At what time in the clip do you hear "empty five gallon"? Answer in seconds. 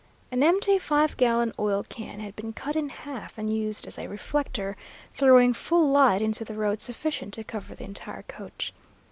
0.41-1.53